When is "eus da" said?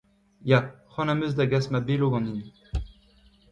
1.23-1.45